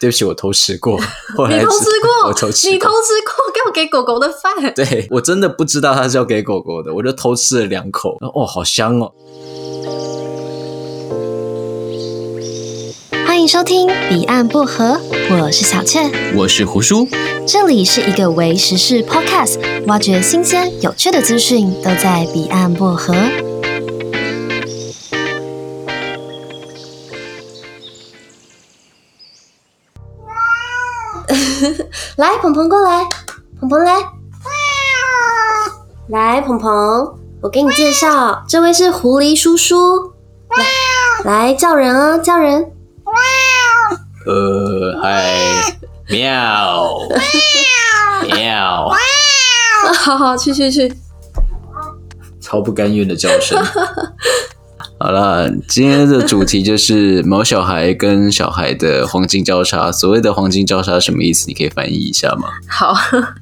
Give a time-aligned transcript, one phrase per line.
[0.00, 0.96] 对不起，我偷吃过。
[1.50, 2.28] 你偷吃过？
[2.28, 2.72] 我偷吃过。
[2.72, 3.52] 你偷吃过？
[3.52, 4.54] 给我给狗狗的饭？
[4.72, 8.16] 对，我真的不知道它是要给狗狗的，我就偷吃了两口。
[8.20, 9.10] 哦，好香哦！
[13.26, 14.84] 欢迎收听《彼岸薄荷》，
[15.42, 16.00] 我是小雀，
[16.36, 17.08] 我是胡叔。
[17.44, 23.12] 这里是一个为时事 Podcast，挖掘新鲜有趣的资讯，都在彼岸薄荷。
[32.16, 33.04] 来，鹏鹏过来，
[33.60, 33.94] 鹏鹏来，
[36.08, 40.12] 来，鹏鹏，我给你介绍，这位是狐狸叔叔，
[41.24, 42.72] 来，来叫人啊，叫人，
[44.26, 45.76] 呃，嗨，
[46.08, 46.98] 喵，
[48.22, 48.88] 喵，
[49.94, 50.92] 好好，去去去，
[52.40, 53.60] 超不甘愿的叫声。
[55.00, 59.92] 好了，今天的主题就是毛小孩跟小孩的黄金交叉。
[59.92, 61.46] 所谓的黄金交叉什么意思？
[61.46, 62.48] 你可以翻译一下吗？
[62.68, 62.92] 好，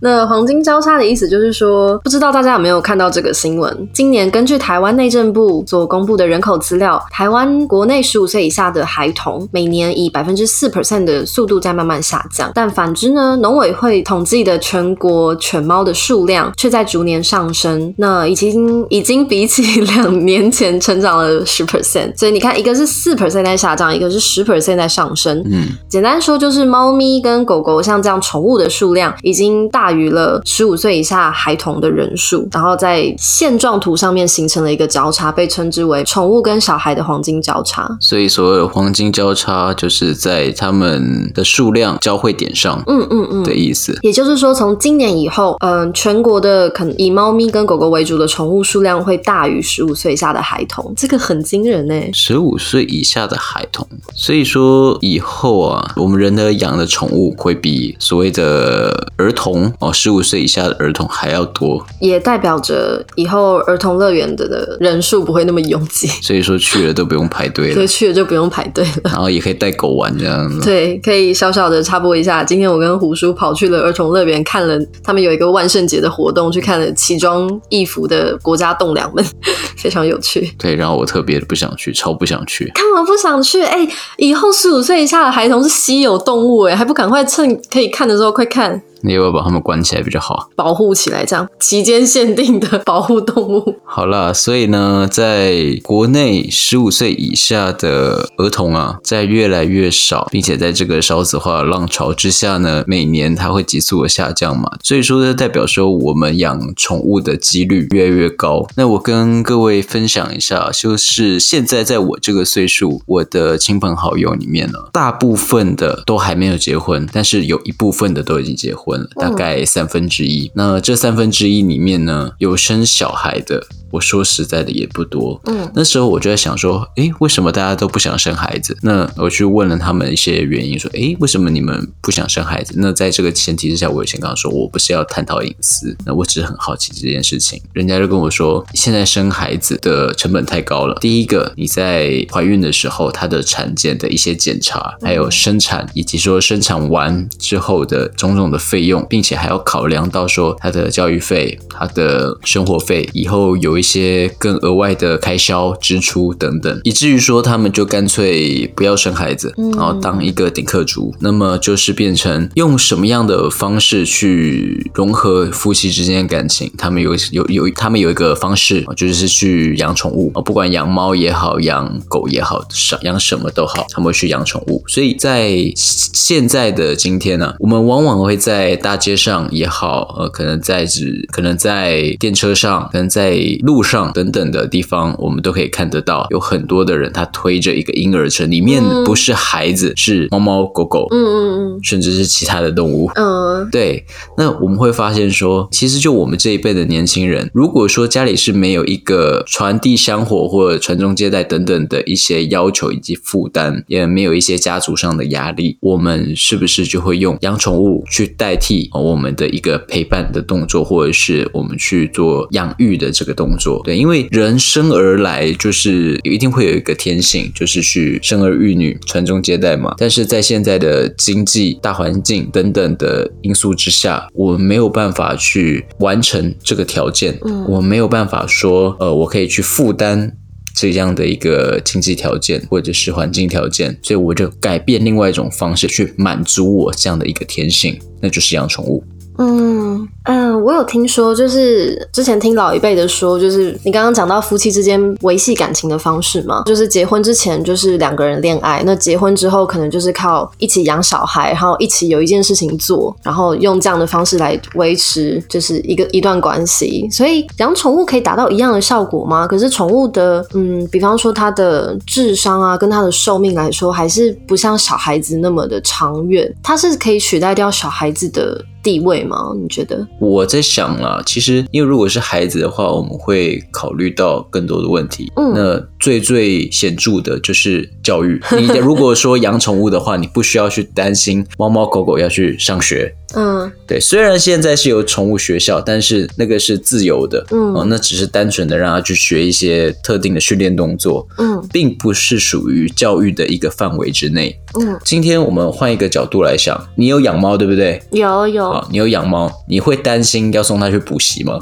[0.01, 3.88] 那黄金交叉的意思就是说，不知道大家有没有看到这个新闻？
[3.90, 17.95] 今年根据台湾内政部所公布的人口资料，台湾国内十五岁以下的孩童每年以百分之四 percent 的速度在慢慢下降，但反之呢，农委会统计的全国犬猫的数量却在逐年上升。
[17.96, 21.46] 那已经已经比起两年前成长了。
[21.47, 25.41] 十 percent，所以你看，一个是四 percent 在下降，一个是十 percent 在上升。
[25.51, 37.89] 嗯，简单说就是猫咪跟狗狗像这样宠物的数量已经大于了十五岁以下孩童的人数，然后在现状图上面形成了一个交叉，被称之为宠物跟小孩的黄金交叉。
[38.01, 43.97] 所以所谓的黄金交叉，就是在他们的数量交汇点上，嗯嗯嗯的意思。
[44.02, 51.35] 也就是说，从今年以后，嗯、呃，全国的可能以猫咪跟狗狗为主的宠物数量会大于十五岁以下的孩童，这个很。
[51.37, 70.49] 很惊人呢，十五岁以下的孩童，所以说以后啊，我们人的养的宠物会比所谓的儿童哦，十五岁以下的儿童还要多，也代表着以后儿童乐园的的人数不会那么拥挤，所以说去了都不用排队了， 对，去了就不用排队了，然后也可以带狗玩这样。
[70.49, 79.22] 子，对，可以小小的插播一下，今天我跟胡叔跑去了儿童乐园，看了他们有一个万圣节的活动，去看了奇装异服的国家栋梁们，
[79.77, 81.25] 非常有趣，对，然后我特。
[81.26, 82.70] 别的不想去，超不想去。
[82.75, 83.62] 干嘛不想去？
[83.62, 88.81] 哎、以后十五岁以下的孩童是稀有动物，哎，还不赶快趁可以看的时候快看。
[89.03, 90.49] 你要不要把它们关起来比较好？
[90.57, 93.77] 保护起来，这样期间限定的保护动物。
[93.84, 104.71] 好啦，所以呢，在国内十五岁以下的儿童啊，在越来越少，并且在这个少子化浪潮之下呢，每年它会急速的下降嘛。
[104.83, 108.67] 所以说，这代表说我们养宠物的几率越来越高。
[108.77, 118.87] 那我跟各位分享一下，就是现在在我这个岁数，我的亲朋好友里面呢，大部分的都还没有结婚，但是有一部分的都已经结婚。
[119.17, 120.51] 大概三分之一。
[120.55, 123.67] 那这三分之一里面呢，有生小孩的。
[123.93, 128.77] 我说实在的也不多，嗯，那时候我就在想说，诶，为什么大家都不想生孩子？
[128.83, 132.75] 那我去问了他们一些原因，说，诶，为什么你们不想生孩子？
[132.77, 137.62] 那在这个前提之下，我以前刚刚说我不是要探讨隐私，那我只是很好奇这件事情。
[137.73, 140.99] 人家就跟我说，现在生孩子的成本太高了。
[141.01, 153.87] 第一个，你在怀孕的时候，她的产检的一些检查，还有生产，以及说生产完之后的种种的费用，并且还要考量到说他的教育费、他的生活费，以后有一。
[153.87, 161.14] 一些更额外的开销支出等等，以至于说他们就干脆不要生孩子，然后当一个顶客族。
[161.20, 166.69] 那么就是变成用什么样的方式去融合夫妻之间的感情？
[166.76, 172.60] 他们有有有，他们有一个方式，就是去养宠物，不管养猫也好，养狗也好，
[173.03, 174.82] 养什么都好，他们会去养宠物。
[174.88, 183.77] 所以在现在的今天呢，我们往往会在大街上也好，呃，可能在指，可能在电车上，可能在路。
[183.77, 194.02] 路上等等的地方，我们都可以看得到，有很多的人他推着一个婴儿车，里面不是孩子，嗯、是猫猫狗狗，嗯嗯嗯，甚至是其他的动物，嗯，对。
[194.38, 213.81] 那我们会发现说，其实就我们这一辈的年轻人，如果说家里是没有一个传递香火或者传宗接代等等的一些要求以及负担，也没有一些家族上的压力，我们是不是就会用养宠物去代替我们的一个陪伴的动作，或者是我们去做养育的这个动作？
[213.85, 219.94] 对，因为人生而来就是一定会有一个天性，就是去生儿育女、传宗接代嘛。
[219.99, 230.37] 但是在现在的经济大环境等等的因素之下，我没有办法去完成这个条件，嗯，我没有办法说，呃，我可以去负担
[230.76, 239.02] 这样的一个经济条件或者是环境条件，所以我就改变另外一种方式去满足我这样的一个天性，那就是养宠物。
[239.38, 257.09] 嗯嗯，我有听说，就是之前听老一辈的说，就是你刚刚讲到夫妻之间维系感情的方式嘛，就是结婚之前就是两个人恋爱，那结婚之后可能就是靠一起养小孩，然后一起有一件事情做，然后用这样的方式来维持就是一个一段关系。
[257.11, 259.47] 所以养宠物可以达到一样的效果吗？
[259.47, 269.53] 可是宠物的，嗯，比方说它的智商啊，跟它的寿命来说，还是不像小孩子那么的长远，它是可以取代掉小孩子的地位吗？
[269.61, 270.06] 你觉得？
[270.21, 275.33] 我在想啦，其实因为如果是孩子的话，我们会考虑到更多的问题。
[275.35, 278.41] 嗯，那最最显著的就是教育。
[278.56, 283.12] 你如果说养宠物的话，你不需要去担心猫猫狗狗要去上学。
[283.35, 294.99] 嗯，对，虽然现在是有宠物学校，但是那个是自由的，嗯，哦，那只是单纯的让他去学一些特定的训练动作，嗯，并不是属于教育的一个范围之内，嗯。
[295.05, 298.03] 今天我们换一个角度来想，你有养猫对不对？
[298.11, 301.61] 有有，好，你有养猫，你会担心要送它去补习吗？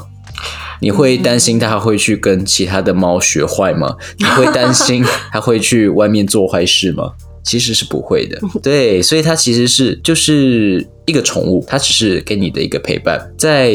[0.81, 3.95] 你会担心它会去跟其他的猫学坏吗？
[4.17, 7.13] 你会担心它会去外面做坏事吗？
[7.45, 10.85] 其实是不会的， 对，所以它其实是就是。
[11.07, 13.31] 一个宠物，它只是给你的一个陪伴。
[13.37, 13.71] 在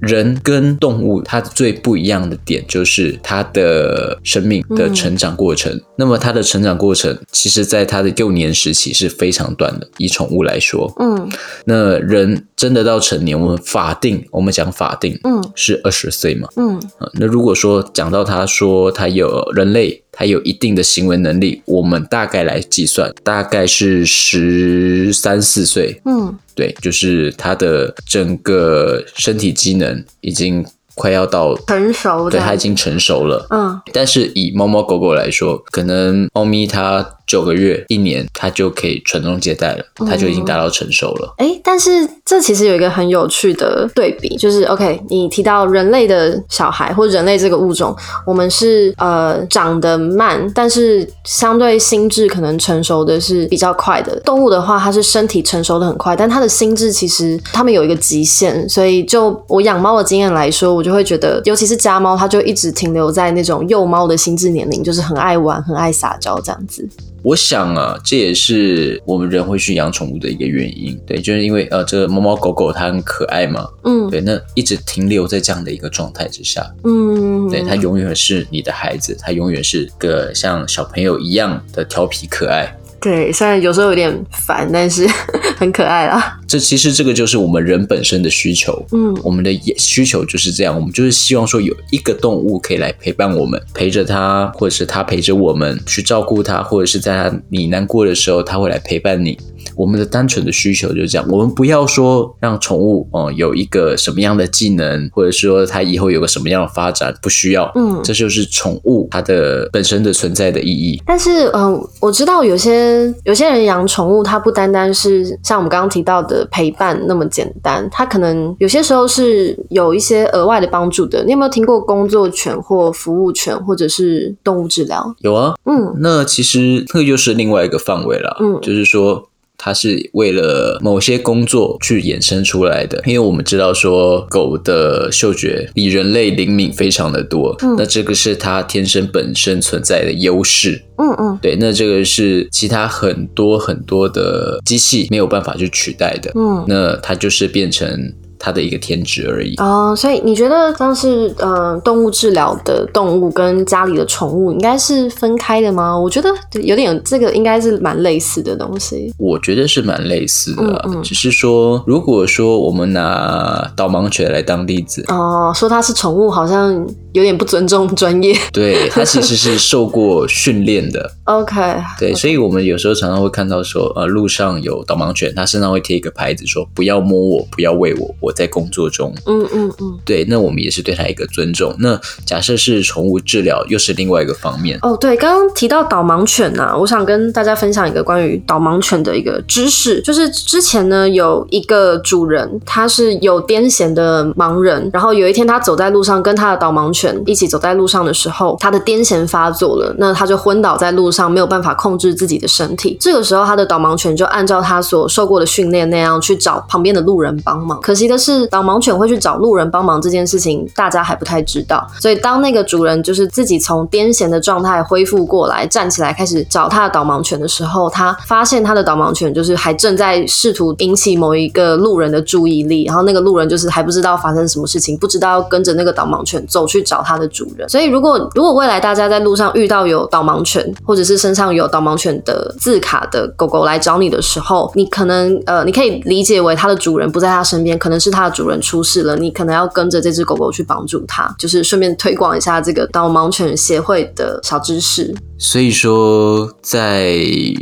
[0.00, 5.72] 人跟动物，它最不一样的点就是它的生命的成长过程。
[5.72, 9.88] 嗯、那么它的成长过程，其实在它的幼年时期是非常短的。
[9.98, 11.28] 以宠物来说，嗯，
[11.64, 16.82] 那人真的到成年，我们法定，我们讲法定，嗯，是二十岁嘛，嗯，
[17.12, 26.38] 那如果说讲到他说他有人类，他有一定的行为能力，我们大概来计算，大概是十三四岁，嗯。
[26.56, 30.64] 对，就是它的整个身体机能已经
[30.94, 33.44] 快要到成熟，对，它已经成熟了。
[33.50, 37.04] 嗯，但是以猫猫狗狗来说，可能猫咪它。
[37.26, 41.34] 九个月、一年，它就可以传宗接代了，它就已经达到成熟了。
[41.38, 47.94] 哎、嗯，但是这其实有一个很有趣的对比，就是 OK，你提到人类的小孩或人类这个物种，
[48.26, 54.18] 我们是呃长得慢，但是相对心智可能成熟的是比较快的。
[54.20, 58.68] 动物的话，它是身体成熟的很快，但它的心智其实它们有一个极限。
[58.68, 66.88] 所以就我养猫的经验来说，我就会觉得，尤其是家猫，它就一直停留在那种幼猫的心智年龄，就是很爱玩、很爱撒娇这样子。
[67.24, 82.76] 我想啊，这也是我们人会去养宠物的一个原因，对，就是因为呃，这个猫猫狗狗它很可爱嘛，嗯，对，那一直停留在这样的一个状态之下，嗯，对，它永远是你的孩子，它永远是个像小朋友一样的调皮可爱。
[83.04, 85.06] 对，虽然有时候有点烦，但是
[85.58, 86.40] 很可爱啦。
[86.48, 99.38] 这其实这个就是我们人本身的需求，嗯，我们的需求就是这样，我们就是希望说有一个动物可以来陪伴我们，陪着它，或者是它陪着我们去照顾它，或者是在它你难过的时候，它会来陪伴你。
[99.76, 111.02] 我们的单纯的需求就是这样，我们不要说让宠物哦、嗯、有一个什么样的技能，或者说它以后有个什么样的发展，不需要，嗯，这就是宠物它的本身的存在的意义。
[111.06, 121.24] 但是，嗯、呃，我知道有些有些人养宠物，它不单单是像我们刚刚提到的陪伴那么简单，它可能有些时候是有一些额外的帮助的。
[121.24, 125.14] 你有没有听过工作犬或服务犬，或者是动物治疗？
[125.20, 129.28] 有啊，嗯，那其实那个就是另外一个范围了，嗯，就是说。
[129.64, 148.12] 它是为了某些工作去衍生出来的，因为我们知道说狗的嗅觉比人类灵敏非常的多，嗯，那这个是它天生本身存在的优势，嗯嗯，对，那这个是其他很多很多的机器没有办法去取代的，嗯，那它就是变成。
[148.38, 155.98] 它的一个天职而已哦，所以你觉得像是呃动物治疗的动物跟家里的宠物应该是分开的吗？
[155.98, 156.28] 我觉得
[156.62, 159.12] 有点这个应该是蛮类似的东西。
[159.18, 166.74] 我觉得是蛮类似的，嗯嗯，只是说如果说我们拿导盲犬来当例子哦，说它是宠物好像
[167.12, 168.36] 有点不尊重专业。
[168.52, 171.10] 对，它其实是受过训练的。
[171.24, 171.54] OK，
[171.98, 172.16] 对，okay.
[172.16, 178.34] 所以我们有时候常常会看到说呃路上有导盲犬，它身上会贴一个牌子说不要摸我，不要喂我，我。
[178.34, 181.72] 在工作中，嗯嗯嗯，对，那我们也是对它一个尊重。
[181.78, 184.76] 那假设是宠物治疗，又是另外一个方面。
[184.82, 207.80] 哦，对，刚刚提到导盲犬呐、啊，我想跟大家分享一个关于导盲犬的一个知识，就是之前呢有一个主人，他是有癫痫的盲人，然后有一天他走在路上，跟他的导盲犬一起走在路上的时候，他的癫痫发作了，那他就昏倒在路上没有办法控制自己的身体，这个时候他的导盲犬就按照他所受过的训练那样去找旁边的路人帮忙。
[207.80, 211.86] 可惜的是，导盲犬会去找路人帮忙这件事情，大家还不太知道。
[212.00, 227.68] 所以当那个主人就是自己从癫痫的状态恢复过来，站起来开始找他的导盲犬的时候，他发现他的导盲犬就是还正在试图引起某一个路人的注意力，然后那个路人就是还不知道发生什么事情，不知道要跟着那个导盲犬走去找他的主人。
[227.68, 245.14] 所以如果如果未来大家在路上遇到有导盲犬，或者是身上有导盲犬的字卡的狗狗来找你的时候，你可能呃，你可以理解为它的主人不在它身边，可能是它的主人出事了，你可能要跟着这只狗狗去帮助它，就是顺便推广一下这个导盲犬协会的小知识。
[245.36, 247.16] 所以说，在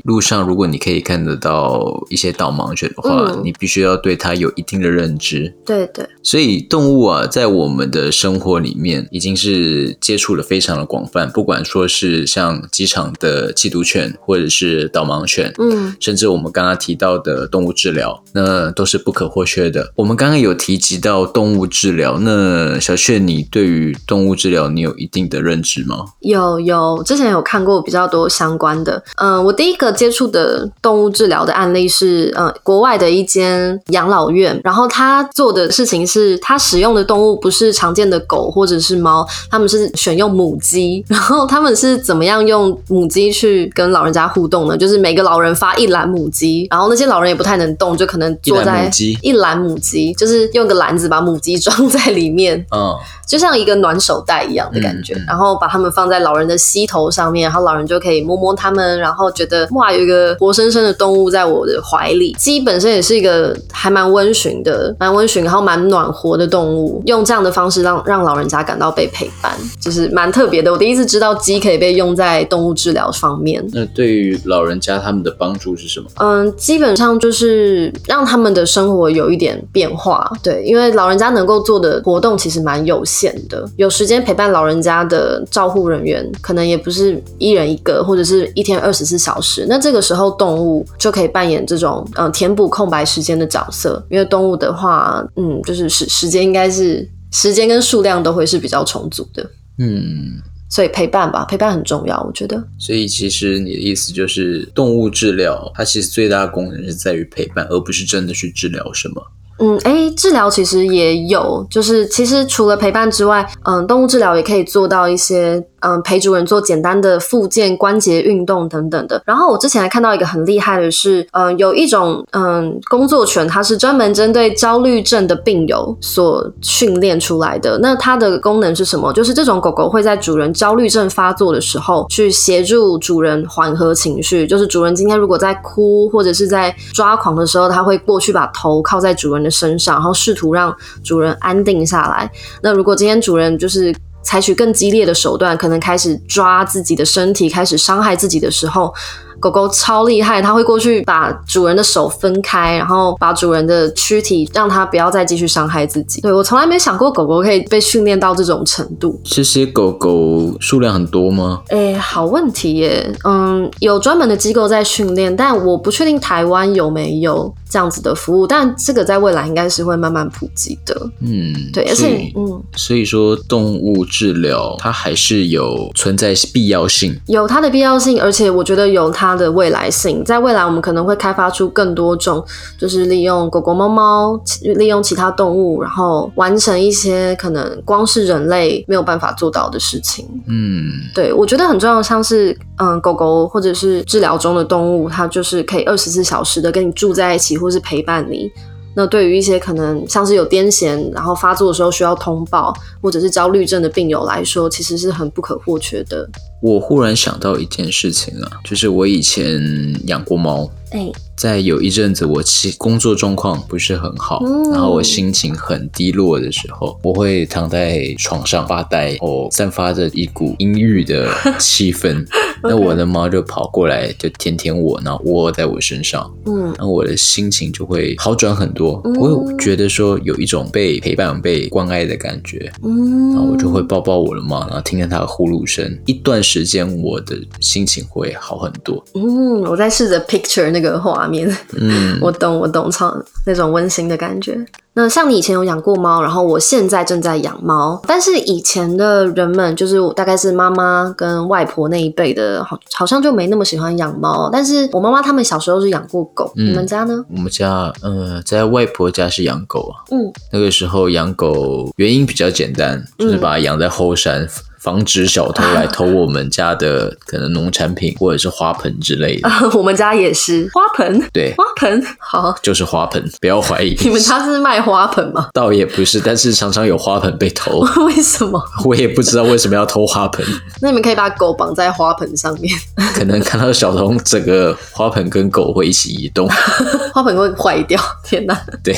[0.05, 5.55] 路上，如果你可以看得到一些导盲犬的话，嗯、你必须要对它有一定的认知。
[5.65, 6.07] 对对。
[6.23, 11.29] 所以动物啊，在我们的生活里面，已经是接触的非常的广泛。
[11.31, 19.93] 不管说是像机场的缉毒犬，或者是导盲犬，嗯，甚至我们刚刚提到的动物治疗，那都是不可或缺的。
[19.97, 26.05] 我们刚刚有提及到动物治疗，那小雀，你对于动物治疗，你有一定的认知吗？
[26.21, 27.83] 有有，之前有看过。
[27.83, 44.77] 比较多相关的，嗯、呃，我第一个接触的动物治疗的案例是，呃，国外的一间养老院，然后他做的事情是，他使用的动物不是常见的狗或者是猫，他们是选用母鸡， 然后他们是怎么样用母鸡去跟老人家互动呢？
[44.77, 48.91] 就是每个老人发一篮母鸡，然后那些老人也不太能动，就可能坐在
[49.23, 52.95] 一篮母鸡，就是用个篮子把母鸡装在里面，嗯，
[53.27, 62.35] 就像一个暖手袋一样的感觉，嗯嗯、然后把它们放在老人的膝头上面，然后老人就可以摸摸它们，然后觉得哇，有一个活生生的动物在我的怀里。
[62.39, 67.03] 鸡本身也是一个还蛮温驯的、蛮温驯，然后蛮暖和的动物。
[67.05, 70.73] 用这样的方式让让老人家感到被陪伴，就是蛮特别的。
[70.73, 73.63] 我第一次知道鸡可以被用在动物治疗方面。
[73.75, 76.07] 那对于老人家他们的帮助是什么？
[76.21, 80.27] 嗯，基本上就是让他们的生活有一点变化。
[80.43, 94.01] 对，因为老人家能够做的活动其实蛮有限的，有时间陪伴老人家的照护人员可能也不是一人一个，或者是一天二十四小时，那这个时候动物就可以扮演这种嗯、呃、填补空白时间的角色。
[94.09, 99.43] 因为动物的话，嗯，就是时时间应该是时间跟数量都会是比较充足的，
[99.79, 102.63] 嗯，所以陪伴吧，陪伴很重要，我觉得。
[102.79, 109.23] 所以其实你的意思就是，动物治疗它其实最大的功能是在于陪伴，而不是真的去治疗什么。
[109.59, 115.61] 嗯，哎，治疗其实也有，就是其实除了陪伴之外，嗯，动物治疗也可以做到一些。
[115.83, 119.23] 嗯，陪主人做简单的复健、关节运动等等的。
[119.27, 127.79] 然后我之前还看到一个很厉害的是，嗯，有一种嗯工作犬，它是专门针对焦虑症的病友所训练出来的。
[127.81, 129.13] 那它的功能是什么？
[129.13, 134.47] 就是这种狗狗会在主人焦虑症发作的时候，去协助主人缓和情绪。
[134.47, 142.31] 就是主人今天如果在哭或者是在抓狂的时候，它会过去把头靠在主人的身上，然后试图让主人安定下来。
[142.63, 148.93] 那如果今天主人就是采取更激烈的手段，可能开始抓自己的身体，开始伤害自己的时候。
[149.41, 156.21] 狗狗超厉害，它会过去把主人的手分开，然后把主人的躯体让它不要再继续伤害自己。
[156.21, 159.21] 对，我从来没想过狗狗可以被训练到这种程度。
[159.25, 161.61] 这些狗狗数量很多吗？
[161.71, 163.13] 诶，好问题耶。
[163.25, 168.47] 嗯，有专门的机构在训练，但我不确定台湾有没有这样子的服务。
[168.47, 170.95] 但这个在未来应该是会慢慢普及的。
[171.21, 179.33] 嗯，对，而且嗯，所以说动物治疗它还是有存在必要性，有它的必要性，而且我觉得有它。
[179.33, 182.45] 的未来性，在未来我们可能会开发出更多种，
[182.79, 184.39] 就是利用狗狗、猫猫，
[184.77, 190.29] 利用其他动物，然后完成一些可能光是人类没有办法做到的事情。
[190.47, 198.51] 嗯，对，我觉得很重要，像是嗯，狗狗或者是治疗中的动物，它就是可以二十四小时的跟你住在一起，或是陪伴你。
[198.95, 206.29] 那对于一些可能像是有癫痫，然后发作的时候需要通报，或者是焦虑症的病友来说，其实是很不可或缺的。
[206.63, 209.61] 我忽然想到一件事情啊，就是我以前
[210.07, 210.71] 养过猫。
[210.93, 222.23] 哎，在有一阵子我其工作状况不是很好，嗯，然后我心情很低落的时候，我会躺在床上发呆，哦，散发着一股阴郁的气氛。
[222.63, 229.01] 那我的猫就跑过来，就舔舔我，然后窝在我身上，嗯，然后我的心情就会好转很多。
[229.19, 239.03] 我有觉得说有一种被陪伴、被关爱的感觉，嗯，然后我就会抱抱我的猫，然后听见它的呼噜声，一段时间我的心情会好很多。
[239.15, 241.49] 嗯，我在试着 picture 那个画面，
[241.81, 243.17] 嗯，我懂，我懂，超
[243.47, 244.59] 那种温馨的感觉。
[244.95, 254.51] 那像你以前有养过猫，然后我现在正在养猫，但是以前的人们，就是我大概是妈妈跟外婆那一辈的，好好像就没那么喜欢养猫。
[254.53, 257.25] 但是我妈妈他们小时候是养过狗，嗯、你们家呢？
[257.31, 260.05] 我们家呃，在外婆家是养狗啊。
[260.11, 264.43] 嗯，那个时候养狗原因比较简单，就是把它养在后山。
[264.43, 264.49] 嗯
[264.83, 269.49] 防止小偷来偷我们家的可能农产品或者是花盆之类的。
[269.79, 273.97] 我们家也是花盆，对，花盆好，就是花盆，不要怀疑。
[274.01, 275.49] 你们家是卖花盆吗？
[275.55, 277.81] 倒也不是，但是常常有花盆被偷。
[278.07, 278.61] 为什么？
[278.85, 280.45] 我也不知道为什么要偷花盆。
[280.81, 282.77] 那你们可以把狗绑在花盆上面，
[283.15, 286.49] 可能看到小偷，整个花盆跟狗会一起移动，
[287.15, 288.01] 花盆会坏掉。
[288.25, 288.61] 天哪！
[288.83, 288.95] 对。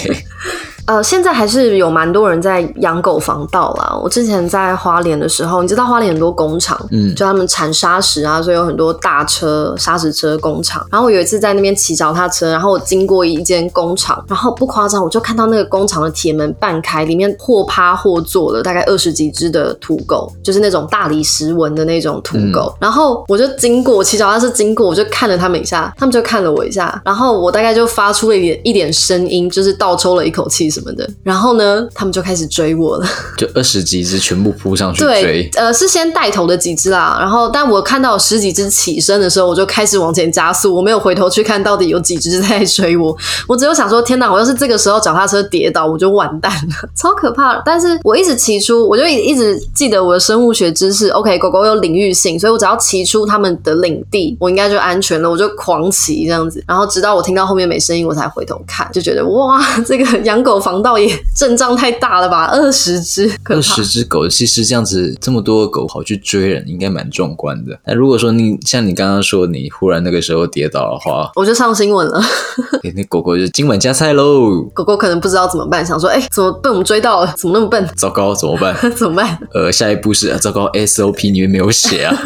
[0.86, 3.98] 呃，现在还是有蛮多人在养狗防盗啦。
[4.02, 10.86] 我之前在花莲的时候，你知道花莲很多工厂，嗯，就他们产砂石啊，所以有很多大车砂石车工厂。
[10.90, 22.70] 然后我有一次在那边骑脚踏车，然后我经过一间工厂，然后不夸张，我就看到那个工厂的铁门半开，里面或趴或坐了大概二十几只的土狗，就是那种大理石纹的那种土狗。
[22.74, 30.74] 嗯、然后我就经过，我骑脚踏车经过，我就看了他们一下，他们就看了我一下，然后我大概就发出了一点一点声音，就是倒抽了一口气。
[30.75, 33.07] 什么的，然后呢，他们就开始追我了，
[33.38, 35.23] 就二十几只全部扑上去追。
[35.23, 43.16] 对，呃，是先带头的几只啦，然后但我看到十几只起身的时候，我就开始往前加速，我没有回头去看到底有几只在追我，
[43.47, 47.62] 我只有想说，天哪，我要是这个时候脚踏车跌倒，我就完蛋了，超可怕。
[47.64, 60.54] 但是我一直骑出，我就一一直记得我的生物学知识，OK，狗狗有领域性，所以我只要骑出他们的领地，我应该就安全了，我就狂骑这样子，然后直到我听到后面没声音，我才回头看，就觉得哇，这个养狗。
[60.64, 62.47] 防盗也阵仗太大了吧？
[62.56, 67.78] 二十只，二十只狗，其实这样子这么多狗跑去追人，应该蛮壮观的。
[67.85, 72.21] 那如果说你像你刚刚说，你忽然那个时候跌倒的话，我就上新闻了。
[72.83, 74.62] 欸、那狗狗就今晚加菜喽。
[74.73, 77.35] 狗狗可能不知道怎么办，想说，哎、欸，怎么被我们追到了？
[77.37, 77.87] 怎么那么笨？
[77.97, 78.75] 糟糕，怎么办？
[78.97, 79.38] 怎么办？
[79.52, 82.16] 呃，下一步是啊，糟糕，SOP 里面没有写啊，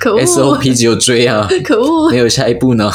[0.00, 2.90] 可恶，SOP 只有追啊，可恶，没有下一步呢。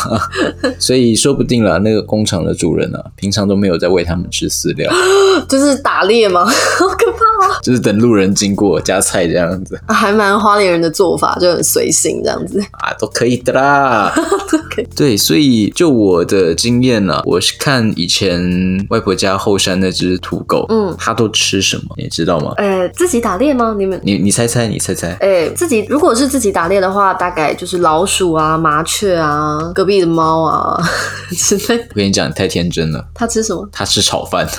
[0.79, 4.95] 所以说不定了，那个工厂的主人啊，平常都没有在喂他们吃饲啊。
[5.49, 6.45] 就是打猎吗？
[6.77, 7.19] 好可怕！
[7.63, 14.13] 就是等路人经过加菜这样子，啊、还蛮花莲人的做法，就很随性这样子啊，都可以的啦。
[14.51, 14.87] 都可以。
[14.95, 18.39] 对，所以就我的经验呢，我是看以前
[18.89, 22.53] 外婆家后山那只土狗，嗯，它都吃什么，你知道吗？
[22.57, 23.75] 呃，自己打猎吗？
[23.77, 25.13] 你们，你你猜猜，你猜猜。
[25.19, 30.81] 哎，自己如果是自己打猎的话，大概就是老鼠啊、麻雀啊、隔壁的猫啊
[31.35, 31.77] 之类。
[31.89, 33.05] 我跟你讲，你太天真了。
[33.13, 33.67] 它吃什么？
[33.71, 34.47] 它吃炒饭。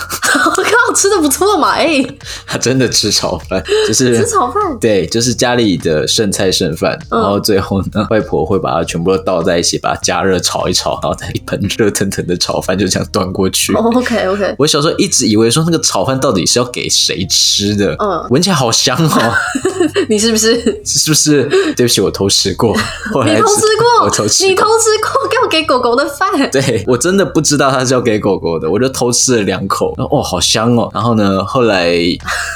[0.92, 13.74] 吃的不错嘛，哎、欸， 他真的吃炒饭，就是吃炒饭，对，就是家里的剩菜剩饭，嗯、然后最后呢，外婆会把它全部都倒在一起，把它加热炒一炒，然后再一盆热腾腾的炒饭就这样端过去。
[13.74, 19.34] 哦、OK OK，我小时候一直以为说那个炒饭到底是要给谁吃的，嗯，闻起来好香哦。
[20.08, 20.54] 你是不是？
[20.84, 21.44] 是不是？
[21.76, 22.74] 对不起，我偷吃过。
[23.12, 24.04] 后来你偷吃过？
[24.04, 24.46] 我偷吃。
[24.46, 25.28] 你偷吃过？
[25.28, 26.28] 给我给狗狗的饭？
[26.50, 29.94] 对，我真的不知道它是要给狗狗的，我就偷吃了两口。
[29.96, 30.77] 哦，好香哦。
[30.92, 31.96] 然后呢，后来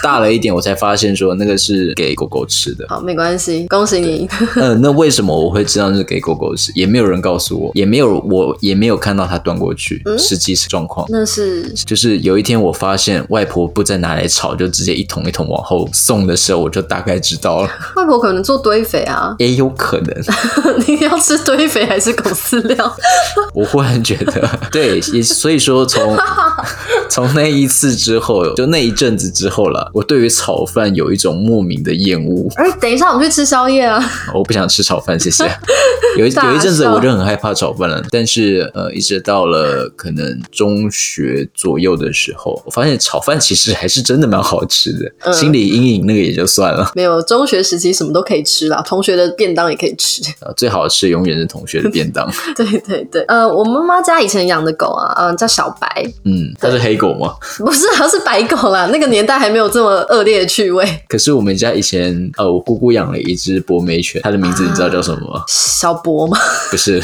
[0.02, 2.84] 大了一点，我才发现说那个是给狗狗吃的。
[2.88, 4.28] 好，没关系，恭喜你。
[4.56, 6.70] 嗯、呃，那为什么我会知道是给狗狗吃？
[6.74, 10.02] 也没有人告诉我，也没有我也没有看到它端过去。
[10.04, 17.70] 嗯、实际状况那是就是有一天我发现外婆不再拿来炒，就直接一桶一桶往后送的时候，我就大概知道了。
[17.96, 20.12] 外婆可能做堆肥啊，也有可能。
[20.86, 22.96] 你要吃堆肥还是狗饲料？
[23.54, 26.16] 我忽然觉得，对，也所以说从
[27.08, 32.48] 从那一次之后，就那一阵子之后了，我对于炒饭有一种莫名的厌恶。
[32.56, 34.02] 哎，等一下，我们去吃宵夜啊！
[34.34, 35.44] 我不想吃炒饭，谢谢。
[36.18, 45.10] 有一有一阵子我就很害怕炒饭了，但是呃，一直到了可能中学左右的时候，我发现炒饭其实还是真的蛮好吃的。
[45.24, 50.22] 嗯、心理阴影那个也就算了，没有中学时期什么都可以吃啦，同学的便当也可以吃。
[50.40, 52.30] 呃，最好吃永远是同学的便当。
[52.54, 56.04] 对对对，呃，我妈妈家以前养的狗啊，嗯、呃，叫小白。
[56.24, 57.34] 嗯，它是黑狗吗？
[57.58, 58.86] 不是，它是白狗啦。
[58.92, 60.84] 那个年代还没有这么恶劣的趣味。
[61.08, 65.44] 可是我们家以前，呃，我姑姑养了一只博美犬，它的名字你知道叫什么吗？
[65.46, 66.36] 小博吗？
[66.70, 67.00] 不是，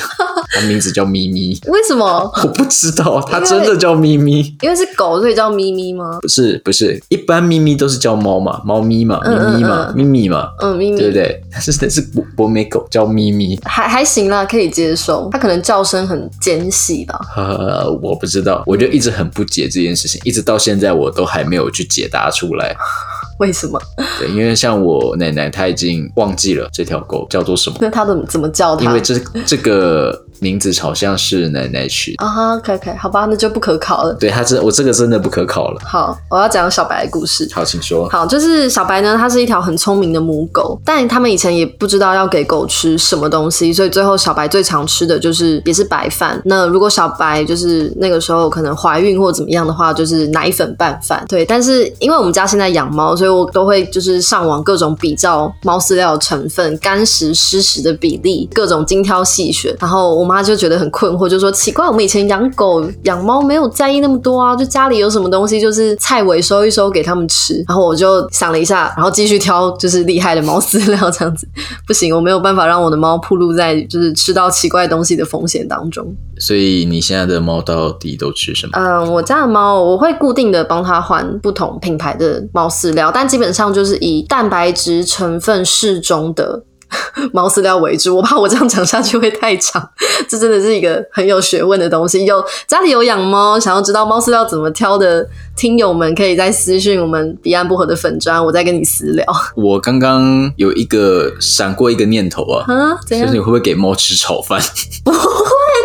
[0.52, 1.56] 它名字叫咪咪。
[1.68, 2.30] 为什么？
[2.42, 4.40] 我不知道，它真的叫咪咪。
[4.62, 6.18] 因为是狗，所以叫咪咪吗？
[6.20, 11.40] 不是，不是，一般咪咪都是叫猫嘛，猫咪嘛，咪咪嘛，咪咪嘛，嗯，咪咪，对不对？
[11.52, 15.28] 但是那是博博美狗，叫咪咪，还还行啦，可以接受。
[15.30, 17.18] 它可能叫声很尖细吧？
[17.36, 22.76] 呃，我不知道，我就一直很不解这件事情，一直到现在我都还没有去解答出来。
[23.38, 23.80] 为什么？
[24.18, 27.76] 对，因为像我奶奶，她已经忘记了这条狗叫做什么。
[27.80, 28.84] 那她怎么怎么叫它？
[28.84, 32.24] 因为这这个名字好像是奶奶取的。
[32.24, 34.14] 啊哈，OK OK，好吧，那就不可考了。
[34.14, 35.80] 对，他这我这个真的不可考了。
[35.84, 37.48] 好，我要讲小白的故事。
[37.52, 38.08] 好，请说。
[38.08, 46.40] 好，就是小白呢，它是一条很聪明的母狗，但他们以前也不知道要给狗吃什么东西，所以最后小白最常吃的就是也是白饭。
[46.44, 51.24] 那如果小白就是那个时候可能怀孕或怎么样的话，就是奶粉拌饭。
[51.28, 59.74] 对，但是因为我们家现在养猫，所以我都会就是上网各种比较猫饲料的成分、干食湿食的比例，各种精挑细选。
[59.80, 67.64] 然后我妈就觉得很困惑，就说奇怪，我们以前养狗养猫没有在意那么多啊，就家里有什么东西就是菜尾收一收给他们吃。
[67.66, 71.48] 然后我就想了一下，然后继续挑就是厉害的猫饲料这样子。
[71.86, 76.14] 不行，我没有办法让我的猫暴露在就是吃到奇怪东西的风险当中。
[76.38, 78.72] 所以你现在的猫到底都吃什么？
[78.78, 86.62] 嗯，我家的猫我会固定的帮它换不同品牌的猫饲料，但基本上就是以蛋白质成分适中的。
[87.32, 89.90] 猫饲料为主，我怕我这样讲下去会太长。
[90.28, 92.24] 这真的是一个很有学问的东西。
[92.24, 99.24] 有家里有养猫，想要知道猫饲料怎么挑的听友们，可以在私讯我们彼岸薄荷的粉砖，我再跟你私聊。
[99.56, 103.26] 我刚刚有一个闪过一个念头啊，啊，怎样？
[103.26, 104.60] 就是你会不会给猫吃炒饭？
[105.04, 105.77] 不会啦，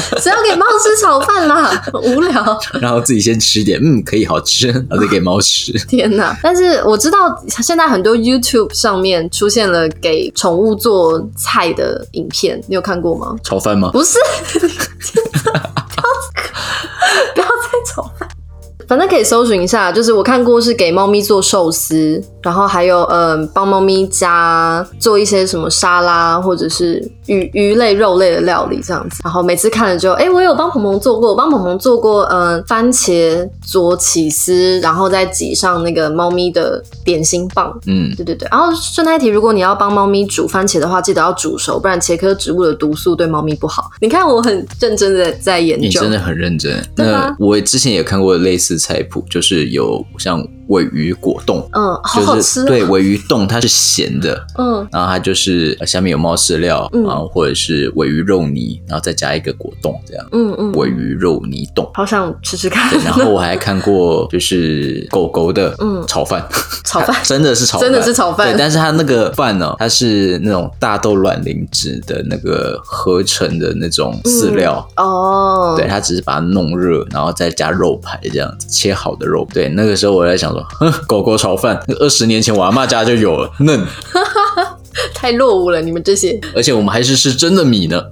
[0.18, 1.66] 谁要给猫吃炒饭啦？
[1.92, 2.58] 很无聊。
[2.80, 5.72] 然后自己先吃一点，嗯，可以好吃，然后再给猫吃。
[5.88, 6.36] 天哪！
[6.42, 7.18] 但是我知道
[7.62, 13.36] 现在很多 YouTube 上面出现了给宠物做菜的影片，你有看过吗？
[13.42, 13.90] 炒饭吗？
[13.92, 14.18] 不是。
[18.88, 29.20] 反正可以搜寻一下，就是我看过是给猫咪做寿司，然后还有嗯帮猫咪加做一些什么沙拉或者是鱼鱼类肉类的料理这样子。
[29.22, 37.70] 然后每次看了就哎、欸，我有帮鹏鹏做过，我帮鹏鹏做过嗯番茄佐起司，然后再挤上那个猫咪的点心棒。
[37.86, 38.48] 嗯，对对对。
[38.50, 43.90] 然后顺带一提，如果你要帮猫咪煮番茄的话，记得要煮熟，不然茄科植物的毒素对猫咪不好。
[44.00, 46.82] 你看我很认真的在研究，你真的很认真。
[46.96, 48.77] 那我之前也看过类似。
[48.78, 52.64] 菜谱就是有像鮪鱼果冻，嗯，好好吃。
[52.64, 62.92] 对，尾鱼冻它是咸的，嗯，然后它就是下面有猫饲料，然后或者是尾鱼肉泥，然后再加一个果冻这样，嗯嗯，尾鱼肉泥冻，好想吃吃看。
[63.02, 66.46] 然后我还看过就是狗狗的， 嗯，炒饭，
[66.84, 67.16] 炒饭？
[67.24, 68.48] 真的是炒饭，真的是炒饭。
[68.52, 74.86] 对，但是它那个饭呢，它是那种大豆卵磷脂的那个合成的那种饲料。
[74.96, 78.68] 哦，对，它只是把它弄热，然后再加肉排这样子。
[78.68, 83.86] 切好的肉，对，那个时候我在想哼， 狗狗炒饭，二十年前我阿妈家就有了，嫩。
[85.14, 86.38] 太落伍了，你们这些。
[86.54, 88.02] 而且我们还是吃真的米呢。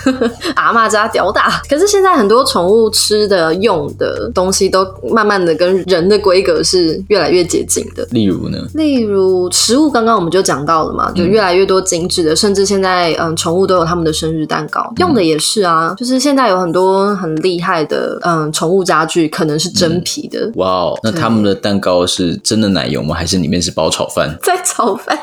[0.56, 1.60] 阿妈家屌大。
[1.68, 8.06] 可是现在很多宠物吃的、用的东西都慢慢的跟人的规格是越来越接近的。
[8.10, 8.58] 例如呢？
[8.74, 15.88] 例如食物，刚刚我们就讲到了嘛，就越来越多精致的，嗯、甚至现在嗯，宠物都有他们的生日蛋糕，用的也是啊。
[15.90, 20.50] 嗯、就是现在有很多很厉害的嗯，宠物家具可能是真皮的。
[20.56, 23.14] 哇哦、那他们的蛋糕是真的奶油吗？
[23.14, 24.36] 还是里面是包炒饭？
[24.42, 25.18] 在炒饭。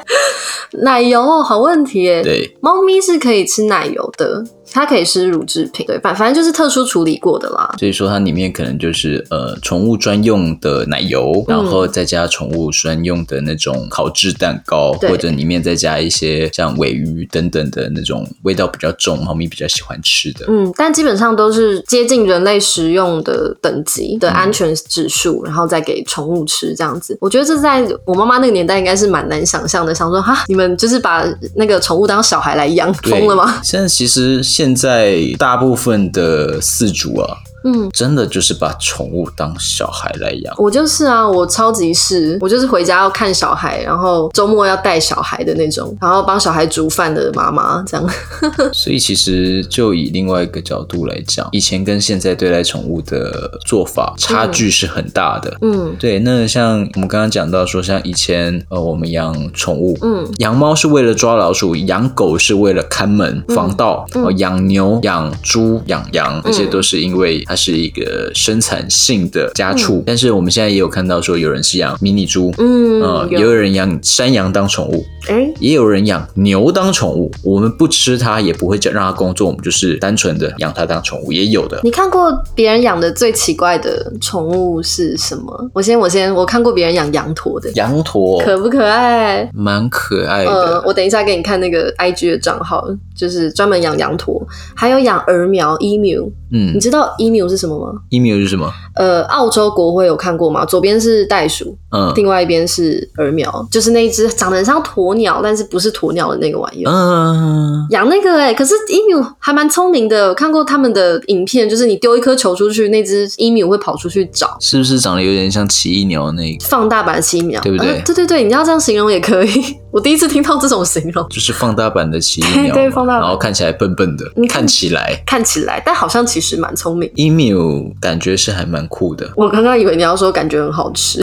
[0.83, 2.23] 奶油哦，好问题耶。
[2.23, 4.43] 对，猫咪是可以吃奶油的。
[4.71, 7.75] 它可以是乳制品，对，反反正就是特殊处理过的啦。
[7.77, 20.45] 所以说它里面可能就是呃宠物专用的奶油，嗯、然后再加宠物专用的那种烤制蛋糕，对或者里面再加一些像尾鱼等等的那种味道比较重、猫咪比较喜欢吃的。
[20.47, 27.17] 嗯，但基本上都是接近人类食用的等级的安全指数，嗯、然后再给宠物吃这样子。
[27.19, 33.59] 我觉得这在我妈妈那个年代应该是蛮难想象的，想说哈，你们就是把那个宠物当小孩来养，疯了吗？
[33.63, 34.41] 现在其实。
[34.61, 37.35] 现在大部分的四主啊。
[37.63, 40.53] 嗯，真的就是把宠物当小孩来养。
[40.57, 48.09] 我就是啊，我超级是，我就是回家要看小孩，然后周末要带小孩的那种，然后帮小孩煮饭的妈妈这样。
[48.73, 55.55] 所以其实就以另外一个角度来讲，以前跟现在对待宠物的做法差距是很大的。
[55.61, 56.17] 嗯，对。
[56.19, 67.45] 那像我们刚刚讲到说，像以前呃，我们养宠物，嗯，养猫是为了抓老鼠，养狗是为了看门防盗，嗯，养牛、养猪、养羊，这些都是因为。
[67.51, 77.29] 它是一个生产性的家畜，嗯、但是我们现在也有看到说有人是养迷你猪，嗯，呃、有也有人养山羊当宠物，哎、也有人养牛当宠物。
[77.43, 81.81] 我们不吃它，也不会叫让它工作，我们就是单纯的养它当宠物，也有的。
[81.83, 85.69] 你看过别人养的最奇怪的宠物是什么？
[85.73, 89.49] 我先，我先，我看过别人养羊驼的，羊驼可不可爱？
[89.53, 90.51] 蛮可爱的。
[90.51, 94.41] 呃，我等一下给你看那个 IG 的账号，就是专门养羊驼，
[94.73, 96.31] 还有养鴯鶓 emu。
[96.53, 98.71] 嗯，你知道 emu emu 是什么吗？emu 是什么？
[98.95, 100.65] 呃，澳洲国徽有看过吗？
[100.65, 106.91] 左边是袋鼠，嗯，另外一边是鸸鹋，就是那一只长得很像鸵鸟，但是不是鸵鸟的那个玩意儿。
[106.91, 116.65] 嗯，养那个哎、欸，可是 emu 还蛮聪明的，我看过他们的影片，就是你丢一颗球出去，那只 emu 会跑出去找，是不是长得有点像奇异鸟那个？
[116.65, 117.87] 放大版的奇异鸟，对不对？
[117.87, 118.01] 呃？
[118.05, 119.51] 对对对，你要这样形容也可以。
[119.91, 127.09] 我第一次听到这种形容，就是放大版的奇异鸟，对，放大版，然后看起来笨笨的，看，看起来看起来，但好像其实蛮聪明。
[127.15, 129.29] emu 感觉是还蛮酷的。
[129.35, 131.21] 我刚刚以为你要说感觉很好吃，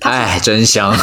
[0.00, 0.94] 哎，真香。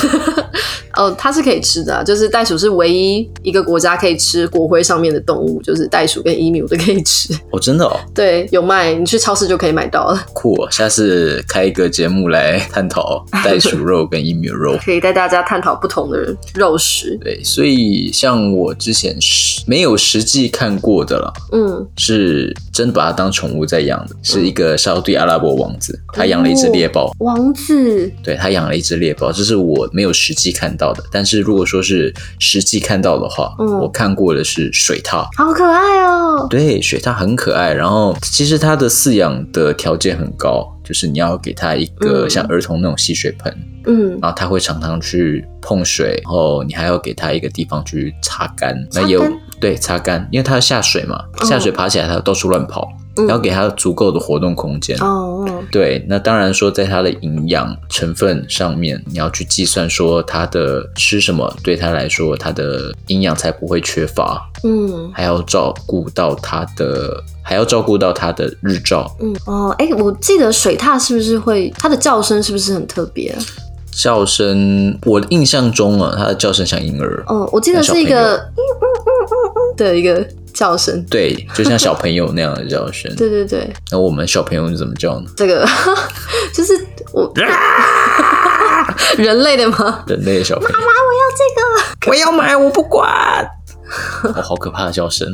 [0.96, 7.34] 哦，它是可以吃的啊，就是袋鼠是唯一一个国家可以吃国徽上面的动物，就是袋鼠跟 emu 都可以吃。
[7.52, 8.00] 哦，真的哦？
[8.14, 10.24] 对，有卖，你去超市就可以买到了。
[10.34, 10.70] 酷哦！
[10.70, 17.03] 下次开一个节目来探讨袋鼠肉跟 emu 肉，可以带大家探讨不同的肉食。
[17.22, 27.08] 对，所以像我之前是没有实际看过的了，嗯，是真的把它当宠物在养的，是一个沙乌地阿拉伯王子，他养了一只猎豹。
[27.08, 31.04] 哦、王子，对，他养了一只猎豹，这是我没有实际看到的。
[31.12, 36.48] 但是如果说是实际看到的话，嗯，我看过的是水獭，好可爱哦。
[36.50, 37.74] 对，水獭很可爱。
[37.74, 48.76] 然后其实它的饲养的条件很高，就是你要给它一个像儿童那种吸水盆，嗯，然后它会常常去碰水，然后你还要给它一个地方去擦干。
[48.92, 49.24] 那也有
[49.60, 52.92] 对擦干，因为它要下水嘛，下水爬起来它到处乱跑。
[53.28, 55.46] 要给它足够的活动空间哦。
[55.48, 64.50] 嗯、对，那当然说，在它的营养成分上面，你要去计算说它的吃什么，对它来说，它的营养才不会缺乏。
[64.64, 69.14] 嗯，还要照顾到它的，还要照顾到它的日照。
[69.20, 73.36] 嗯哦，哎，我记得水獭是不是会它的叫声是不是很特别？
[73.96, 77.24] 叫声，我的印象中啊，它的叫声像婴儿。
[77.28, 80.26] 哦，我记得是一个嗯嗯嗯嗯嗯的一个。
[80.54, 83.12] 叫声对，就像小朋友那样的叫声。
[83.18, 83.68] 对对对。
[83.92, 85.26] 那我们小朋友是怎么叫呢？
[85.36, 85.68] 这个
[86.54, 86.74] 就是
[87.12, 87.34] 我
[89.18, 90.04] 人类的吗？
[90.06, 90.70] 人类的小朋友。
[90.72, 91.44] 妈妈，我要这
[92.06, 93.04] 个，我要买，我不管。
[94.24, 95.28] 哦， 好可怕的叫声，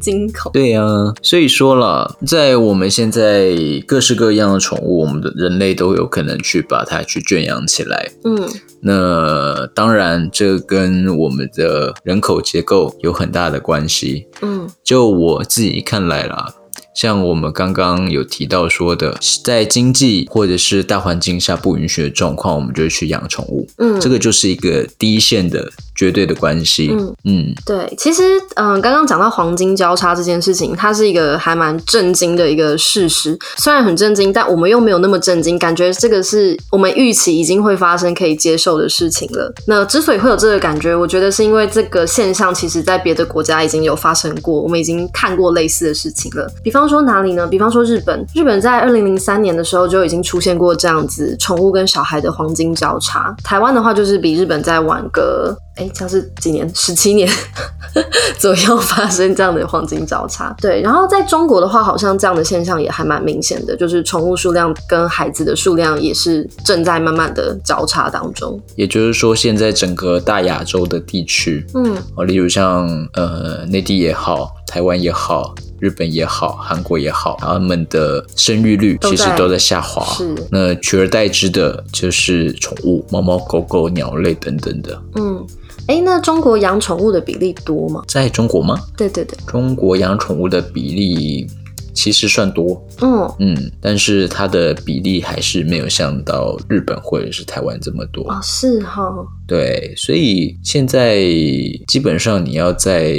[0.00, 0.52] 惊恐。
[0.52, 3.54] 对呀、啊，所以说了，在我们现在
[3.86, 8.10] 各式各样的宠物，我们的人类都有可能去把它去圈养起来。
[8.24, 8.48] 嗯，
[8.80, 14.26] 那当然，这跟我们的人口结构有很大的关系。
[14.42, 16.54] 嗯，就我自己看来啦。
[16.94, 23.66] 像我们刚刚有提到说的，在经济或者是大环境下不允许的状况，我们就会去养宠物。
[23.78, 26.88] 嗯，这个就是一个第一线的绝对的关系。
[26.92, 28.22] 嗯嗯，对，其实
[28.54, 33.36] 嗯，刚刚讲到黄金交叉这件事情，它是一个还蛮震惊的一个事实。
[33.56, 39.52] 虽然很震惊，但我们又没有那么震惊，感觉这个是我们预期已经会发生、可以接受的事情了。
[39.66, 46.48] 那之所以会有这个感觉，我觉得是因为这个现象其实在别的国家已经有发生过，我们已经看过类似的事情了。
[46.62, 46.84] 比方。
[46.84, 47.46] 比方说哪里呢？
[47.46, 53.34] 比方说日本，日本在二零零三年的时候就已经出现过这样子宠物跟小孩的黄金交叉。
[53.42, 56.70] 台湾的话就是比日本再晚个，哎，这样是几年？
[56.74, 57.28] 十七年
[58.38, 60.54] 左右发生这样的黄金交叉。
[60.60, 68.60] 对，然后在中国的话，好像这样的现象也还蛮明显的，就是宠物数量跟孩子的数量也是正在慢慢的交叉当中。
[68.76, 75.54] 也就是说，现在整个大亚洲的地区，嗯，例如像呃内地也好，台湾也好。
[75.80, 80.02] 日本也好，韩国也好，他们的生育率其实都在下滑。
[80.14, 84.98] 是，那取而代之的就是宠物，猫猫狗狗、鸟类等等的。
[85.16, 85.44] 嗯，
[85.86, 88.02] 哎，那中国养宠物的比例多吗？
[88.08, 88.78] 在中国吗？
[88.96, 91.46] 对对对，中国养宠物的比例
[91.92, 92.82] 其实算多。
[93.00, 98.28] 嗯嗯，但是它的比例还是没有像到日本或者是台湾这么多。
[98.28, 99.26] 啊、哦，是哈、哦。
[99.46, 101.18] 对，所以现在
[101.86, 103.16] 基本上你要在。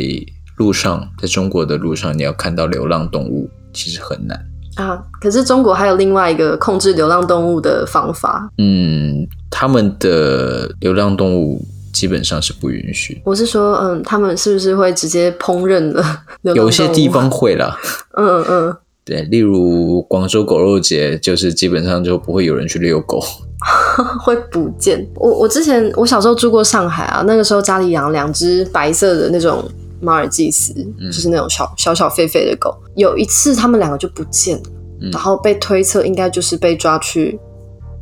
[0.57, 4.39] 路上，在中国的路上，你要看到流浪动物，其实很难
[4.77, 4.97] 啊。
[5.19, 8.49] 可是中国还有另外一个控制流浪动物的方法。
[8.57, 11.61] 嗯，他们的流浪动物
[11.95, 13.21] 基本上是不允许。
[13.23, 16.03] 我是说，嗯，他们是不是会直接烹饪了？
[16.53, 17.77] 有些地方会啦。
[18.17, 23.23] 嗯嗯，对，例如广州狗肉节，就是基本上就不会有人去遛狗，
[24.21, 25.07] 会不见。
[25.15, 29.63] 我我之前我小时候住过上海啊，那个时候家里养两只白色的那种。
[30.01, 34.63] 马尔济斯就是那种小小小肥肥的狗，有一次他们两个就不见了，
[35.01, 37.39] 嗯、然后被推测应该就是被抓去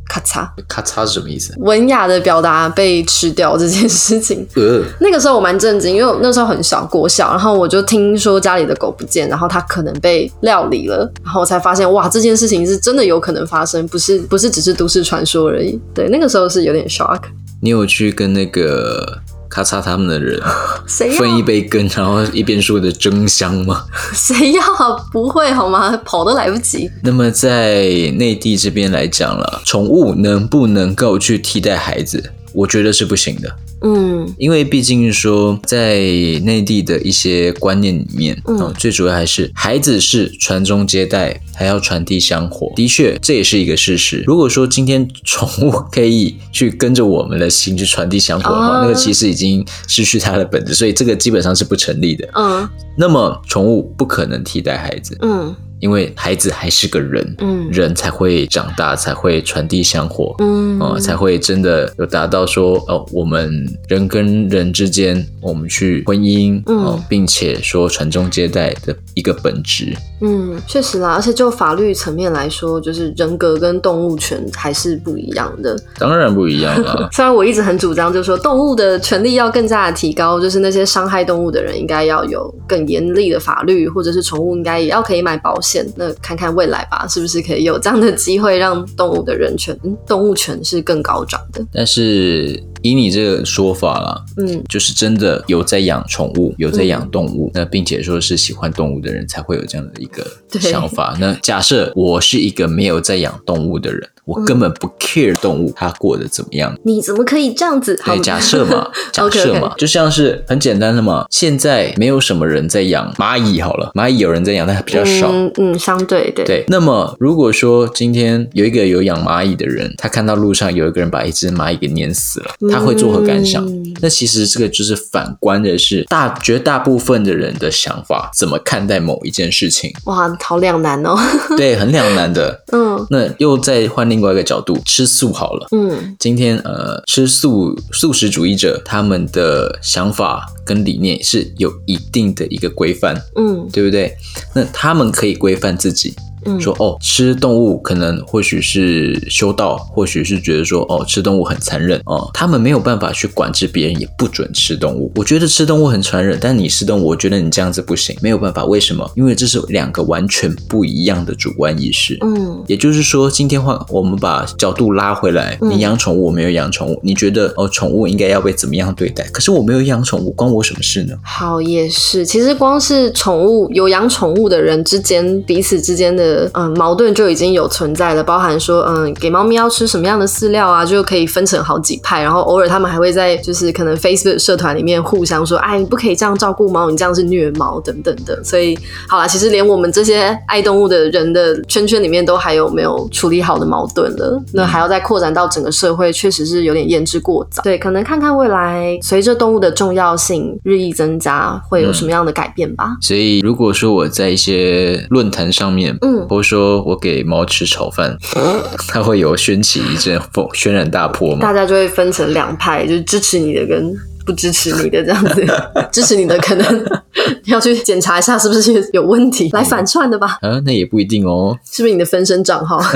[0.08, 0.48] 咔嚓。
[0.68, 1.54] 咔嚓是什么意思？
[1.60, 4.46] 文雅的表达被吃掉这件事情。
[4.56, 15.80] 呃，那个时候我蛮震惊，因为我那时候很小，国小，然后我就听说家里的狗不见，然后它可能被料理了，然后我才发现哇，这件事情是真的有可能发生，不是不是只是都市传说而已。
[15.94, 17.22] 对，那个时候是有点 shock。
[17.62, 19.20] 你有去跟那个？
[19.54, 20.42] 咔嚓他们的人
[20.88, 23.86] 谁分一杯羹，然后一边说的争香吗？
[24.16, 24.64] 谁要？
[25.12, 25.96] 不会好吗？
[26.04, 26.90] 跑都来不及。
[27.04, 27.84] 那么在
[28.18, 32.32] 内地这边来讲了，宠物能不能够去替代孩子？
[32.52, 33.56] 我觉得是不行的。
[33.84, 36.00] 嗯，因为毕竟说在
[36.44, 42.72] 内地的一些观念里面，嗯，最主要还是孩子是传宗接代，还要传递香火。
[42.76, 44.24] 的确，这也是一个事实。
[44.26, 52.28] 如果说今天宠物可以去跟着我们的心去传递香火的话，那个其实已经失去它的本质，所以这个基本上是不成立的。
[52.36, 52.68] 嗯，
[52.98, 55.18] 那么宠物不可能替代孩子。
[55.22, 55.54] 嗯。
[55.84, 69.94] 因为孩子还是个人，嗯，人才会长大，才会传递香火，嗯，哦，才会真的有达到说，哦，我们人跟人之间，我们去婚姻，哦，并且说传宗接代的一个本质。
[70.26, 75.78] 嗯，确实啦，而且就法律层面来说，就是人格跟动物权还是不一样的。
[76.00, 77.10] 当然不一样了。
[77.12, 85.86] 虽然我一直很主张，就是说动物的权利要更加的提高，就是那些伤害动物的人应该要有更严厉的法律，或者是宠物应该也要可以买保险。
[85.98, 91.62] 那看看未来吧，是不是可以有这样的机会，让动物的人权、动物权是更高涨的？
[91.74, 100.26] 但是以你这个说法啦，嗯，就是真的有在养宠物，有在养动物，嗯、那并且说是喜欢动物的人才会有这样的一个
[100.60, 101.18] 想法。
[101.20, 104.08] 那假设我是一个没有在养动物的人。
[104.26, 108.00] 我根本不 care 动物它过得怎么样，你怎么可以这样子？
[108.06, 109.76] 对，假设嘛， 假设嘛，okay, okay.
[109.80, 111.26] 就像是很简单的嘛。
[111.30, 115.30] 现在没有什么人在养蚂蚁，好了，蚂蚁有人在养，但还比较少。
[115.30, 116.64] 嗯嗯，相对对对。
[116.70, 123.66] 那么如果说今天有一个有养蚂蚁的人，他看到路上有一个人把一只蚂蚁给碾死了，他会作何感想？
[123.66, 129.92] 嗯、那其实这个就是反观的是大绝大部分的人的想法，怎么看待某一件事情？
[130.06, 131.18] 哇，好两难哦。
[131.58, 132.64] 对，很两难的。
[132.72, 134.13] 嗯，那又在换。
[134.14, 135.68] 另外一个角度，吃素好了。
[135.72, 144.16] 嗯，今天呃，吃素素食主义者他们的想法跟理念是有一定的一个规范，嗯，对不对？
[144.54, 146.14] 那他们可以规范自己。
[146.60, 155.12] 说哦，吃动物可能或许是修道，或许是觉得说哦，吃动物很残忍哦，他们没有办法去管制别人，也不准吃动物。
[155.16, 158.66] 我觉得吃动物很残忍，但你吃动物，我觉得你这样子不行，没有办法。
[158.66, 159.10] 为什么？
[159.16, 162.18] 因为这是两个完全不一样的主观意识。
[162.22, 169.24] 嗯，也就是说，今天换我们把角度拉回来，你养宠物，我没有养宠物，你觉得哦，宠物应该要被怎么样对待？
[169.32, 171.16] 可是我没有养宠物，关我什么事呢？
[171.24, 176.33] 好，也是，其实光是宠物有养宠物的人之间彼此之间的。
[176.54, 188.44] 嗯，矛盾就已经有存在了，包含说，嗯，给猫咪要吃什么样的饲料啊，就可以分成好几派，然后偶尔他们还会在就是可能 Facebook 社团里面互相说，哎，你不可以这样照顾猫，你这样是虐猫等等的。
[188.44, 197.62] 所以，好啦，其实连我们这些爱动物的人的圈圈里面都还有没有处理好的矛盾了，那还要再扩展到整个社会，确实是有点言之过早。
[197.64, 202.86] 对，可能看看未来随着动物的重要性日益增加，会有什么样的改变吧。
[202.90, 206.23] 嗯，所以，如果说我在一些论坛上面，嗯。
[206.28, 208.18] 或者说我给猫吃炒饭，
[208.88, 211.40] 它会有掀起一阵风，轩然大波吗？
[211.42, 213.94] 大家就会分成两派，就是支持你的跟
[214.26, 215.46] 不支持你的这样子。
[215.92, 216.86] 支持你的可能
[217.46, 220.38] 要去检查一下是不是有问题，来反串的吧？
[220.42, 221.58] 啊，那也不一定哦。
[221.70, 222.82] 是不是你的分身账号？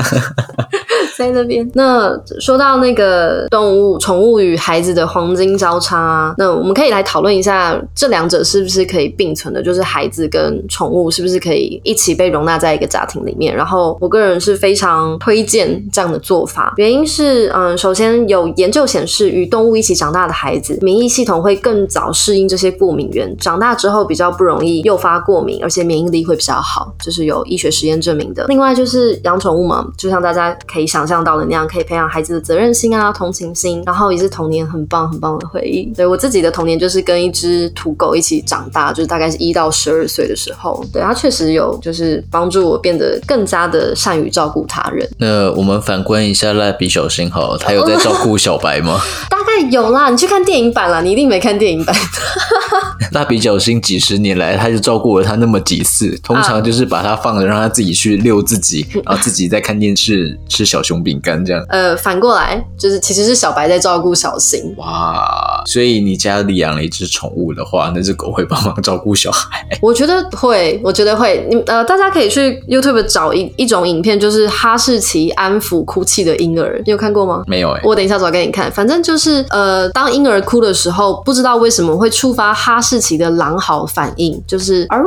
[1.18, 1.68] 在那边。
[1.74, 9.60] 那说到那个动物、宠物与孩子的黄金交叉，那我们可以来讨论一下，这两者是不是可以并存的？
[9.60, 13.52] 就是孩子跟宠物是不是可以一起被容纳在一个家庭里面？
[13.52, 16.72] 然后，我个人是非常推荐这样的做法。
[16.76, 28.44] 原因是，嗯，首先有研究显示，与动物一起长大的孩子，免疫系统会更早适应这些过敏源，长大之后比较不容易诱发过敏，而且免疫力会比较好，这是有医学实验证明的。
[28.46, 31.07] 另外就是养宠物嘛，就像大家可以想。
[31.08, 35.90] 想到的那样，可以培养孩子的责任心啊、同情心，然后也是童年很棒很棒的回忆。
[35.96, 45.08] 对，我自己的童年就是跟一只土狗一起长大，就是大概是一到十二岁的时候，对，它确实有就是帮助我变得更加的善于照顾他人。
[45.16, 49.00] 那我们反观一下蜡笔小新，好，他有在照顾小白吗？
[49.30, 51.96] 大概有啦，你去看电影版啦，你一定没看电影版。
[53.12, 60.97] 蜡笔小新几十年来，他就照顾了他那么几次，通常就是把他放着，让他自己去遛自己，然后自己在看电视吃小熊。
[61.02, 64.74] 饼干这样，呃，反过来就是其实是小白在照顾小新。
[64.76, 69.66] 哇，所以你家里养了一只宠物的话，那只狗会帮忙照顾小孩？
[69.80, 71.46] 我觉得会，我觉得会。
[71.50, 77.42] 你呃，大家可以去 YouTube 找一一种影片，就是哈士奇安抚哭泣的婴儿，你有看过吗？
[77.46, 78.70] 没有哎、欸，我等一下找给你看。
[78.70, 84.98] 反正就是呃，当婴儿哭的时候，不知道为什么会触发哈士奇的狼嚎反应，就是啊。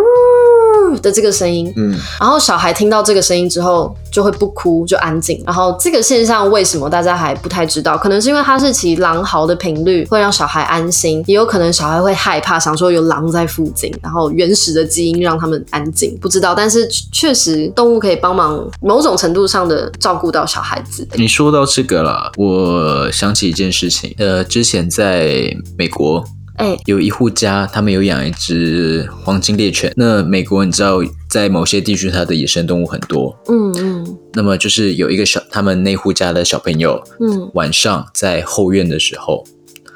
[0.99, 5.41] 的这个声音，嗯，然后小孩听到这个声音之后就会不哭，就安静。
[5.45, 7.97] 然后这个现象为什么大家还不太知道？
[7.97, 16.17] 可能是因为哈士奇狼嚎的频率会让小孩安心，也有可能小孩会害怕，想说有狼在附近，然后原始的基因让他们安静。
[16.19, 21.07] 不知道，但是确实动物可以帮忙某种程度上的照顾到小孩子。
[21.13, 26.23] 你说到这个了，我想起一件事情，呃，之前在美国。
[26.61, 29.91] 哎，有一户家，他们有养一只黄金猎犬。
[29.97, 33.35] 那美国，你知道，在某些地区，它的野生动物很多。
[33.47, 34.17] 嗯嗯。
[34.33, 39.43] 那么就是有一个小，他们那户家的小朋友，嗯，晚上在后院的时候，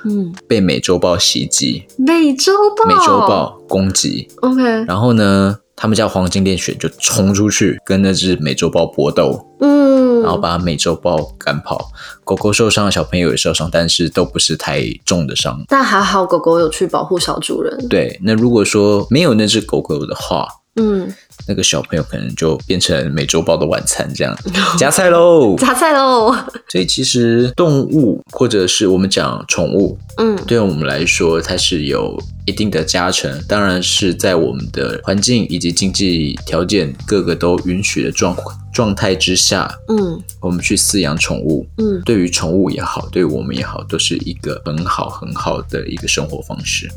[0.06, 1.84] 嗯，被美洲豹袭击。
[1.98, 2.86] 美洲豹。
[2.86, 4.28] 美洲豹攻击。
[4.42, 4.64] OK。
[4.86, 9.46] 然后呢，他们家黄金猎犬就冲出去跟那只美洲豹搏斗。
[9.60, 9.96] 嗯。
[10.22, 11.92] 然后把美洲豹赶跑，
[12.24, 15.64] 狗狗受伤，小朋友也受伤，但是都不是太重的伤。
[15.68, 17.88] 但还好，狗狗有去保护小主人。
[17.90, 20.48] 对，那如果说没有那只狗狗的话，
[20.78, 21.14] 嗯，
[21.48, 24.36] 那个小朋友可能就变成美洲豹的晚餐这样，
[24.80, 26.34] 夹菜喽，夹菜喽。
[26.70, 38.56] 所以其实动物或者是我们讲宠物，嗯，对我们来说它是有一定的加成，当然是在我们的环境以及经济条件各个都允许的状况。
[38.74, 46.90] 状态之下，嗯，我们去饲养宠物，嗯，对于宠物也好，对于我们也好，都是一个很好很好的一个生活方式。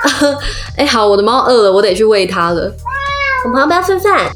[0.78, 2.74] 哎，好，我的猫饿了，我得去喂它了。
[3.44, 4.30] 我们要不要吃饭？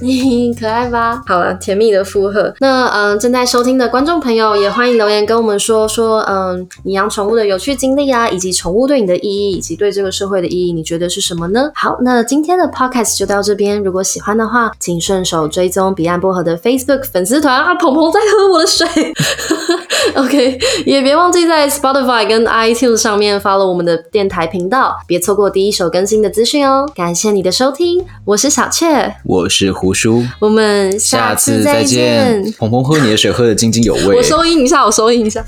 [0.58, 1.22] 可爱吧？
[1.26, 2.54] 好了，甜蜜的附和。
[2.60, 11.70] 那嗯、正在收听的观众朋友也欢迎留言跟我们说说，嗯、你养宠物的有趣经历啊，以及宠物对你的意义，以及对这个社会的意义，你觉得是什么呢？
[11.74, 13.82] 好，那今天的 podcast 就到这边。
[13.82, 18.86] 如果喜欢的话，请顺手追踪彼岸薄荷的 Facebook 粉丝团啊，鹏鹏在喝我的水。
[20.14, 26.86] OK，也别忘记在 Spotify 跟 iTunes 上面 follow 我们的电台频道，别错过第一手更新的资讯哦。
[26.94, 32.42] 感谢你的收听，我是小雀，我是胡叔，我们下次再见。
[32.58, 35.44] 鹏鹏喝你的水喝的津津有味，我收音一下，我收音一下。